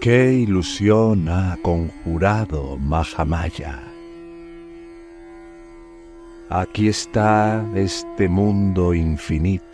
¿Qué 0.00 0.32
ilusión 0.32 1.28
ha 1.28 1.58
conjurado 1.60 2.76
Mahamaya? 2.76 3.82
Aquí 6.48 6.86
está 6.86 7.66
este 7.74 8.28
mundo 8.28 8.94
infinito. 8.94 9.64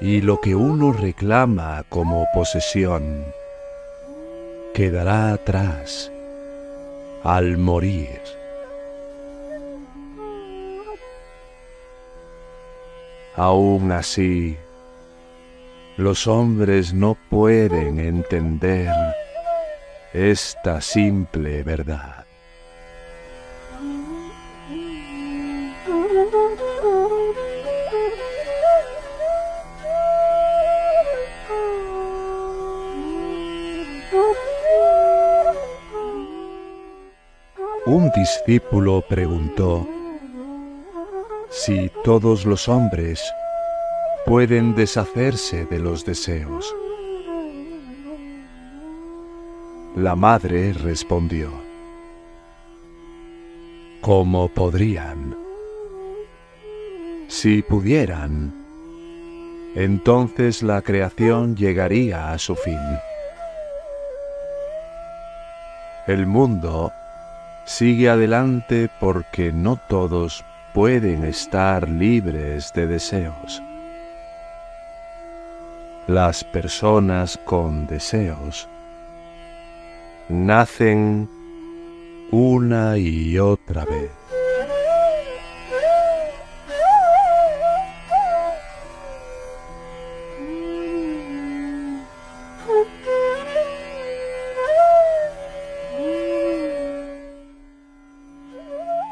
Y 0.00 0.22
lo 0.22 0.40
que 0.40 0.54
uno 0.54 0.94
reclama 0.94 1.84
como 1.90 2.26
posesión 2.32 3.26
quedará 4.72 5.34
atrás 5.34 6.10
al 7.22 7.58
morir. 7.58 8.22
Aún 13.36 13.92
así, 13.92 14.56
los 16.00 16.26
hombres 16.26 16.94
no 16.94 17.14
pueden 17.28 18.00
entender 18.00 18.90
esta 20.14 20.80
simple 20.80 21.62
verdad. 21.62 22.24
Un 37.84 38.10
discípulo 38.16 39.04
preguntó 39.06 39.86
si 41.50 41.90
todos 42.04 42.46
los 42.46 42.68
hombres 42.70 43.22
pueden 44.30 44.76
deshacerse 44.76 45.64
de 45.64 45.80
los 45.80 46.04
deseos. 46.04 46.72
La 49.96 50.14
madre 50.14 50.72
respondió, 50.72 51.50
¿cómo 54.00 54.46
podrían? 54.46 55.36
Si 57.26 57.62
pudieran, 57.62 58.54
entonces 59.74 60.62
la 60.62 60.80
creación 60.80 61.56
llegaría 61.56 62.30
a 62.30 62.38
su 62.38 62.54
fin. 62.54 62.78
El 66.06 66.28
mundo 66.28 66.92
sigue 67.66 68.08
adelante 68.08 68.88
porque 69.00 69.50
no 69.50 69.76
todos 69.88 70.44
pueden 70.72 71.24
estar 71.24 71.88
libres 71.88 72.72
de 72.74 72.86
deseos. 72.86 73.60
Las 76.10 76.42
personas 76.42 77.38
con 77.44 77.86
deseos 77.86 78.68
nacen 80.28 81.28
una 82.32 82.98
y 82.98 83.38
otra 83.38 83.84
vez. 83.84 84.10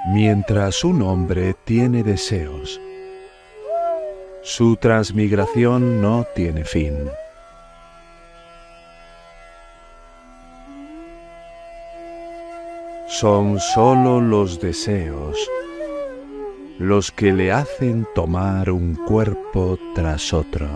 Mientras 0.08 0.82
un 0.82 1.02
hombre 1.02 1.54
tiene 1.64 2.02
deseos, 2.02 2.80
su 4.42 4.76
transmigración 4.76 6.00
no 6.00 6.26
tiene 6.34 6.64
fin. 6.64 6.96
Son 13.08 13.58
sólo 13.58 14.20
los 14.20 14.60
deseos 14.60 15.36
los 16.78 17.10
que 17.10 17.32
le 17.32 17.50
hacen 17.50 18.06
tomar 18.14 18.70
un 18.70 18.94
cuerpo 18.94 19.78
tras 19.94 20.32
otro. 20.32 20.68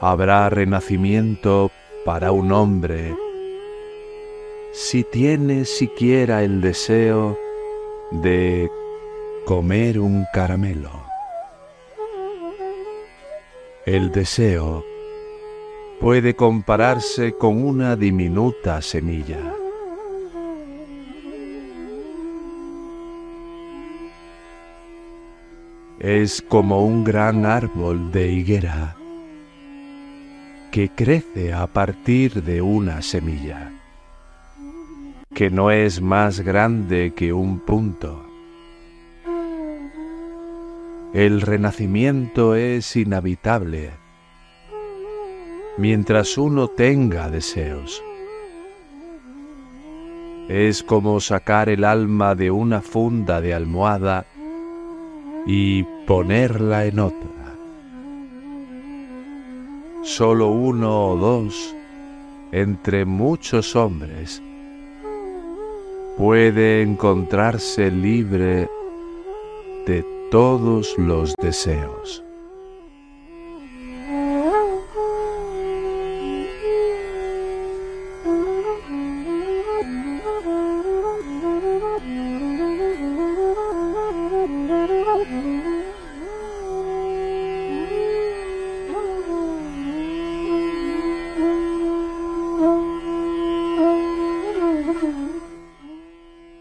Habrá 0.00 0.48
renacimiento 0.48 1.70
para 2.06 2.32
un 2.32 2.52
hombre 2.52 3.14
si 4.72 5.04
tiene 5.04 5.66
siquiera 5.66 6.42
el 6.42 6.60
deseo 6.60 7.38
de 8.10 8.68
comer 9.44 9.98
un 9.98 10.26
caramelo. 10.32 11.04
El 13.84 14.10
deseo 14.10 14.84
puede 16.00 16.34
compararse 16.34 17.34
con 17.34 17.62
una 17.62 17.94
diminuta 17.96 18.80
semilla. 18.80 19.54
Es 25.98 26.42
como 26.42 26.84
un 26.84 27.04
gran 27.04 27.44
árbol 27.44 28.12
de 28.12 28.32
higuera 28.32 28.96
que 30.70 30.88
crece 30.88 31.52
a 31.52 31.66
partir 31.66 32.42
de 32.42 32.62
una 32.62 33.02
semilla 33.02 33.72
que 35.34 35.50
no 35.50 35.72
es 35.72 36.00
más 36.00 36.40
grande 36.40 37.12
que 37.14 37.32
un 37.32 37.58
punto. 37.58 38.33
El 41.14 41.42
renacimiento 41.42 42.56
es 42.56 42.96
inhabitable 42.96 43.92
mientras 45.78 46.36
uno 46.36 46.66
tenga 46.66 47.30
deseos. 47.30 48.02
Es 50.48 50.82
como 50.82 51.20
sacar 51.20 51.68
el 51.68 51.84
alma 51.84 52.34
de 52.34 52.50
una 52.50 52.80
funda 52.80 53.40
de 53.40 53.54
almohada 53.54 54.26
y 55.46 55.84
ponerla 56.04 56.84
en 56.86 56.98
otra. 56.98 57.54
Solo 60.02 60.48
uno 60.48 61.10
o 61.10 61.16
dos 61.16 61.76
entre 62.50 63.04
muchos 63.04 63.76
hombres 63.76 64.42
puede 66.18 66.82
encontrarse 66.82 67.92
libre 67.92 68.68
de 69.86 70.13
todos 70.34 70.98
los 70.98 71.32
deseos. 71.36 72.24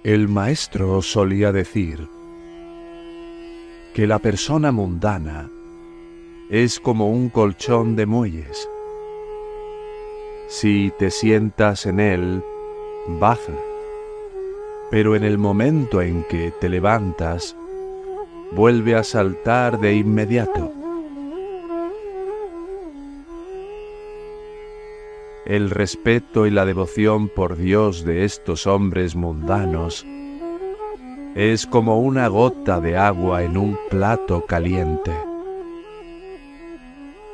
El 0.04 0.28
maestro 0.28 1.02
solía 1.02 1.52
decir 1.52 2.08
que 3.94 4.07
la 4.07 4.19
persona 4.19 4.72
mundana 4.72 5.50
es 6.50 6.80
como 6.80 7.10
un 7.10 7.30
colchón 7.30 7.95
de 7.95 8.06
muelles. 8.06 8.68
Si 10.48 10.92
te 10.98 11.12
sientas 11.12 11.86
en 11.86 12.00
él, 12.00 12.44
baja, 13.07 13.54
pero 14.90 15.16
en 15.16 15.24
el 15.24 15.38
momento 15.38 16.01
en 16.01 16.24
que 16.24 16.51
te 16.60 16.69
levantas, 16.69 17.56
vuelve 18.51 18.95
a 18.95 19.04
saltar 19.04 19.80
de 19.80 19.96
inmediato. 19.96 20.72
el 25.46 25.72
respeto 25.72 26.48
y 26.48 26.51
la 26.51 26.66
devoción 26.66 27.28
por 27.28 27.57
Dios 27.57 28.06
de 28.06 28.24
estos 28.24 28.66
hombres 28.66 29.13
mundanos 29.13 30.06
es 31.36 31.66
como 31.66 32.00
una 32.00 32.28
gota 32.28 32.80
de 32.80 32.96
agua 32.96 33.44
en 33.44 33.58
un 33.58 33.78
plato 33.90 34.46
caliente. 34.46 35.12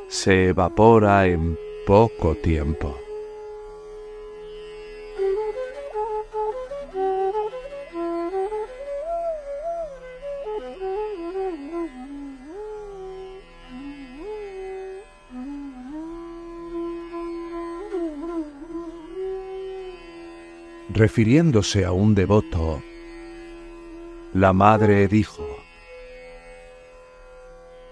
Se 0.08 0.48
evapora 0.48 1.26
en 1.26 1.58
poco 1.86 2.34
tiempo. 2.34 2.96
Refiriéndose 20.92 21.84
a 21.84 21.92
un 21.92 22.14
devoto, 22.14 22.82
la 24.32 24.52
madre 24.52 25.08
dijo, 25.08 25.44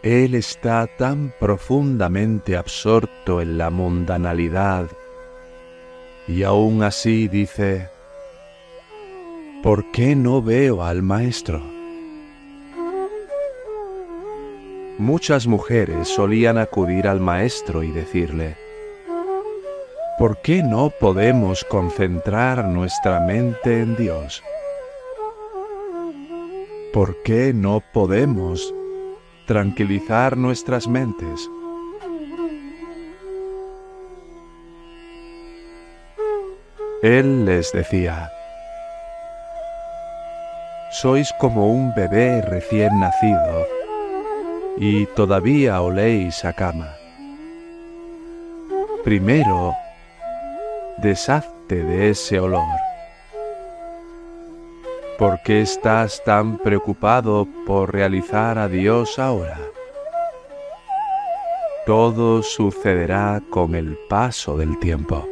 Él 0.02 0.34
está 0.36 0.86
tan 0.86 1.32
profundamente 1.40 2.56
absorto 2.56 3.40
en 3.40 3.58
la 3.58 3.70
mundanalidad 3.70 4.86
y 6.28 6.44
aún 6.44 6.84
así 6.84 7.26
dice, 7.26 7.88
¿por 9.62 9.90
qué 9.90 10.14
no 10.14 10.40
veo 10.40 10.84
al 10.84 11.02
Maestro? 11.02 11.60
Muchas 14.98 15.46
mujeres 15.46 16.08
solían 16.08 16.58
acudir 16.58 17.08
al 17.08 17.20
Maestro 17.20 17.82
y 17.82 17.90
decirle, 17.90 18.56
¿por 20.18 20.40
qué 20.42 20.62
no 20.62 20.90
podemos 20.90 21.64
concentrar 21.64 22.64
nuestra 22.64 23.20
mente 23.20 23.80
en 23.80 23.96
Dios? 23.96 24.42
¿Por 26.98 27.22
qué 27.22 27.52
no 27.54 27.80
podemos 27.92 28.74
tranquilizar 29.46 30.36
nuestras 30.36 30.88
mentes? 30.88 31.48
Él 37.04 37.44
les 37.44 37.70
decía, 37.70 38.32
sois 40.90 41.32
como 41.38 41.70
un 41.70 41.94
bebé 41.94 42.42
recién 42.42 42.98
nacido 42.98 43.64
y 44.76 45.06
todavía 45.14 45.80
oléis 45.80 46.44
a 46.44 46.52
cama. 46.52 46.96
Primero, 49.04 49.72
deshazte 51.00 51.76
de 51.76 52.10
ese 52.10 52.40
olor. 52.40 52.87
¿Por 55.18 55.42
qué 55.42 55.62
estás 55.62 56.22
tan 56.24 56.58
preocupado 56.58 57.48
por 57.66 57.92
realizar 57.92 58.56
a 58.56 58.68
Dios 58.68 59.18
ahora? 59.18 59.58
Todo 61.84 62.40
sucederá 62.44 63.42
con 63.50 63.74
el 63.74 63.98
paso 64.08 64.56
del 64.56 64.78
tiempo. 64.78 65.26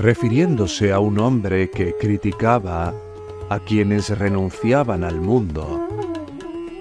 Refiriéndose 0.00 0.92
a 0.92 0.98
un 0.98 1.18
hombre 1.18 1.68
que 1.68 1.94
criticaba 1.94 2.94
a 3.50 3.58
quienes 3.58 4.18
renunciaban 4.18 5.04
al 5.04 5.20
mundo, 5.20 5.86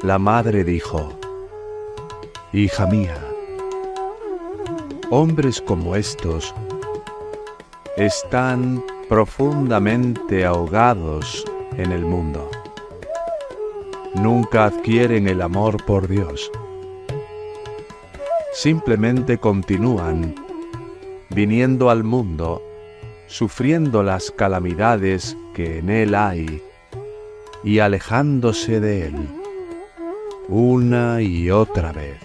la 0.01 0.17
madre 0.17 0.63
dijo, 0.63 1.19
Hija 2.53 2.85
mía, 2.85 3.17
hombres 5.09 5.61
como 5.61 5.97
estos 5.97 6.55
están 7.97 8.81
profundamente 9.09 10.45
ahogados 10.45 11.43
en 11.75 11.91
el 11.91 12.05
mundo. 12.05 12.49
Nunca 14.15 14.63
adquieren 14.63 15.27
el 15.27 15.41
amor 15.41 15.83
por 15.85 16.07
Dios. 16.07 16.49
Simplemente 18.53 19.37
continúan 19.37 20.35
viniendo 21.29 21.89
al 21.89 22.05
mundo 22.05 22.63
sufriendo 23.29 24.03
las 24.03 24.31
calamidades 24.31 25.37
que 25.53 25.79
en 25.79 25.89
él 25.89 26.15
hay 26.15 26.61
y 27.63 27.79
alejándose 27.79 28.79
de 28.79 29.07
él 29.07 29.15
una 30.47 31.21
y 31.21 31.51
otra 31.51 31.91
vez. 31.91 32.17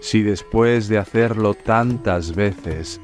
Si 0.00 0.22
después 0.22 0.88
de 0.88 0.98
hacerlo 0.98 1.54
tantas 1.54 2.34
veces, 2.34 3.00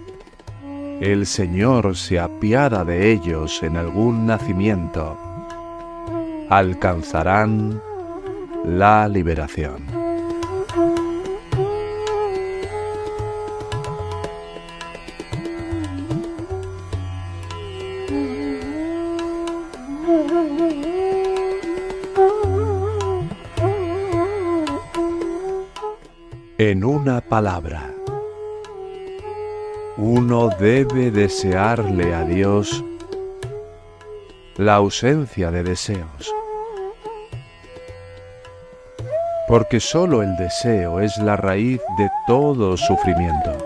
el 1.00 1.26
Señor 1.26 1.96
se 1.96 2.19
apiada 2.19 2.85
de 2.85 3.11
ellos 3.11 3.62
en 3.62 3.76
algún 3.76 4.26
nacimiento, 4.26 5.17
alcanzarán 6.50 7.81
la 8.64 9.08
liberación. 9.08 9.98
En 26.71 26.85
una 26.85 27.23
palabra, 27.23 27.95
uno 29.97 30.51
debe 30.61 31.11
desearle 31.11 32.15
a 32.15 32.25
Dios 32.25 32.85
la 34.59 34.75
ausencia 34.75 35.51
de 35.51 35.63
deseos. 35.63 36.31
Porque 39.49 39.81
sólo 39.81 40.23
el 40.23 40.37
deseo 40.37 41.01
es 41.01 41.17
la 41.17 41.37
raíz 41.37 41.81
de 41.97 42.11
todo 42.27 42.77
sufrimiento. 42.77 43.57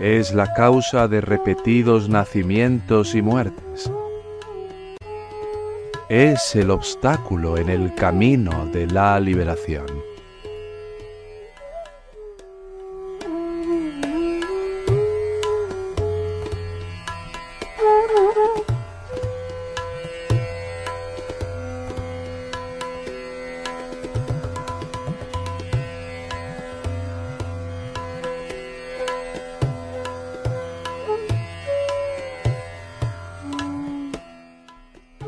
Es 0.00 0.32
la 0.32 0.50
causa 0.54 1.08
de 1.08 1.20
repetidos 1.20 2.08
nacimientos 2.08 3.14
y 3.14 3.20
muertes. 3.20 3.90
Es 6.08 6.56
el 6.56 6.70
obstáculo 6.70 7.58
en 7.58 7.68
el 7.68 7.94
camino 7.94 8.64
de 8.72 8.86
la 8.86 9.20
liberación. 9.20 10.13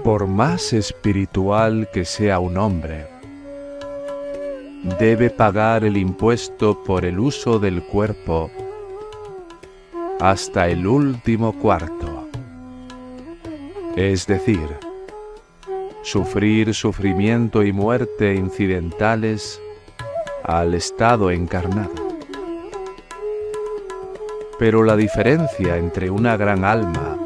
Por 0.07 0.29
más 0.29 0.73
espiritual 0.73 1.89
que 1.93 2.05
sea 2.05 2.39
un 2.39 2.59
hombre, 2.59 3.09
debe 5.01 5.31
pagar 5.31 5.83
el 5.83 5.97
impuesto 5.97 6.85
por 6.85 7.05
el 7.05 7.19
uso 7.19 7.59
del 7.59 7.83
cuerpo 7.83 8.49
hasta 10.21 10.69
el 10.69 10.87
último 10.87 11.59
cuarto. 11.59 12.29
Es 13.97 14.29
decir, 14.29 14.69
sufrir 16.03 16.73
sufrimiento 16.73 17.65
y 17.65 17.73
muerte 17.73 18.37
incidentales 18.37 19.61
al 20.45 20.75
estado 20.75 21.33
encarnado. 21.33 21.91
Pero 24.57 24.85
la 24.85 24.95
diferencia 24.95 25.77
entre 25.77 26.11
una 26.11 26.37
gran 26.37 26.65
alma 26.65 27.26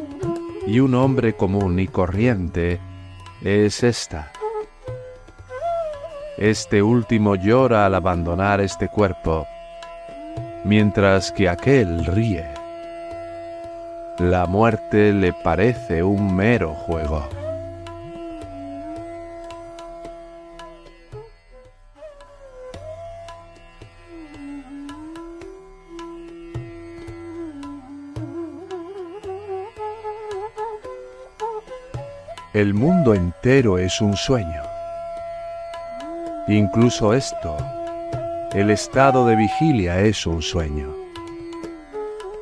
y 0.67 0.81
un 0.81 0.95
hombre 0.95 1.35
común 1.35 1.79
y 1.79 1.87
corriente 1.87 2.81
es 3.43 3.83
esta. 3.83 4.33
Este 6.39 6.83
último 6.83 7.35
llora 7.35 7.87
al 7.87 7.95
abandonar 7.95 8.61
este 8.61 8.89
cuerpo, 8.89 9.47
mientras 10.65 11.33
que 11.33 11.49
aquel 11.49 12.05
ríe. 12.07 12.47
La 14.19 14.47
muerte 14.47 15.13
le 15.13 15.33
parece 15.33 16.03
un 16.03 16.35
mero 16.35 16.75
juego. 16.75 17.40
El 32.53 32.75
mundo 32.75 33.15
entero 33.15 33.79
es 33.79 34.01
un 34.01 34.17
sueño. 34.17 34.65
Incluso 36.49 37.15
esto, 37.15 37.57
el 38.53 38.71
estado 38.71 39.25
de 39.25 39.37
vigilia 39.37 40.01
es 40.01 40.27
un 40.27 40.43
sueño. 40.43 40.93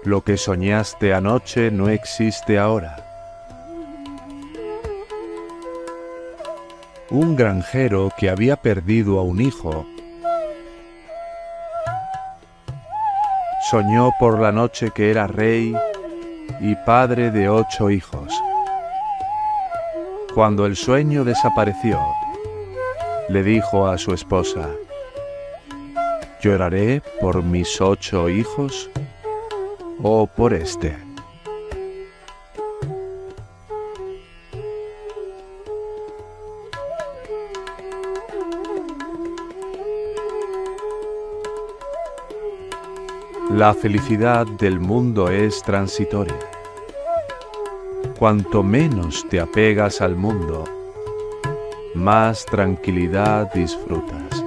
Lo 0.05 0.23
que 0.25 0.39
soñaste 0.39 1.13
anoche 1.13 1.71
no 1.71 1.91
existe 1.91 2.59
ahora. 2.59 2.97
Un 7.11 7.37
granjero 7.37 8.11
que 8.17 8.31
había 8.31 8.57
perdido 8.57 9.19
a 9.19 9.23
un 9.23 9.43
hijo 9.43 9.85
soñó 13.71 14.13
por 14.19 14.41
la 14.41 14.53
noche 14.53 14.91
que 14.91 15.11
era 15.11 15.27
rey 15.27 15.77
y 16.61 16.75
padre 16.87 17.31
de 17.31 17.51
ocho 17.51 17.91
hijos. 17.91 18.33
Cuando 20.39 20.67
el 20.67 20.77
sueño 20.77 21.25
desapareció, 21.25 21.99
le 23.29 23.43
dijo 23.43 23.89
a 23.89 23.99
su 23.99 24.15
esposa, 24.15 24.71
¿lloraré 26.41 27.03
por 27.21 27.43
mis 27.43 27.81
ocho 27.81 28.29
hijos 28.29 28.89
o 30.01 30.29
por 30.29 30.55
este? 30.55 30.97
La 43.51 43.75
felicidad 43.75 44.47
del 44.47 44.79
mundo 44.79 45.31
es 45.31 45.61
transitoria. 45.65 46.58
Cuanto 48.19 48.65
menos 48.65 49.25
te 49.29 49.39
apegas 49.39 50.01
al 50.01 50.17
mundo, 50.17 50.65
más 51.95 52.45
tranquilidad 52.47 53.53
disfrutas. 53.53 54.45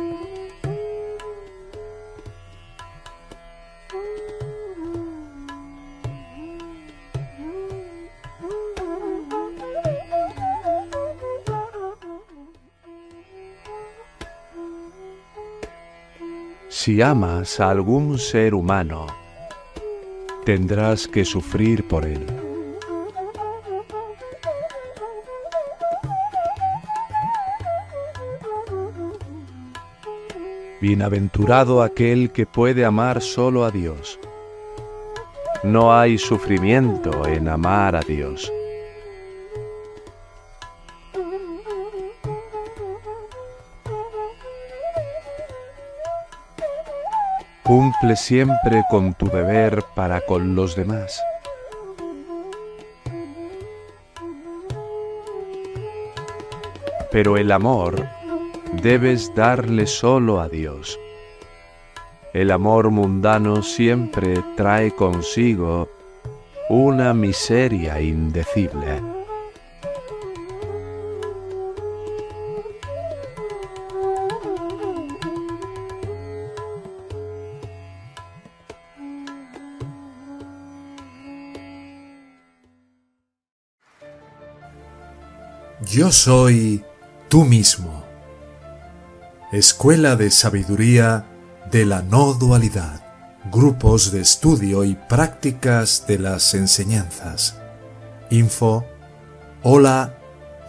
Si 16.68 17.01
amas 17.01 17.62
a 17.62 17.70
algún 17.70 18.18
ser 18.18 18.54
humano, 18.54 19.08
tendrás 20.44 21.08
que 21.08 21.24
sufrir 21.24 21.88
por 21.88 22.06
él. 22.06 22.50
Bienaventurado 30.81 31.83
aquel 31.83 32.31
que 32.31 32.47
puede 32.47 32.85
amar 32.85 33.21
solo 33.21 33.65
a 33.65 33.69
Dios. 33.69 34.19
No 35.61 35.95
hay 35.95 36.17
sufrimiento 36.17 37.27
en 37.27 37.47
amar 37.47 37.95
a 37.95 38.00
Dios. 38.00 38.51
Cumple 47.61 48.15
siempre 48.15 48.83
con 48.89 49.13
tu 49.13 49.27
deber 49.27 49.83
para 49.95 50.21
con 50.21 50.55
los 50.55 50.75
demás. 50.75 51.21
Pero 57.11 57.38
el 57.38 57.51
amor 57.51 58.21
debes 58.74 59.34
darle 59.36 59.88
solo 59.88 60.40
a 60.40 60.48
Dios. 60.48 61.00
El 62.34 62.51
amor 62.51 62.92
mundano 62.92 63.62
siempre 63.62 64.42
trae 64.56 64.92
consigo 64.92 65.90
una 66.70 67.13
miseria 67.13 68.00
indecible. 68.00 69.01
Yo 85.92 86.10
soy 86.10 86.82
tú 87.28 87.44
mismo. 87.44 88.00
Escuela 89.51 90.15
de 90.15 90.31
Sabiduría 90.31 91.25
de 91.70 91.86
la 91.86 92.01
No 92.01 92.34
Dualidad. 92.34 93.03
Grupos 93.51 94.13
de 94.13 94.22
estudio 94.22 94.86
y 94.86 94.96
prácticas 94.96 96.05
de 96.08 96.20
las 96.20 96.53
enseñanzas. 96.53 97.58
Info 98.29 98.86
hola 99.62 100.15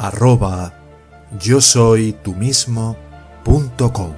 arroba 0.00 0.74
yo 1.38 1.60
soy 1.60 2.16
tú 2.24 2.34
mismo 2.34 2.96
punto 3.44 3.92
com. 3.92 4.14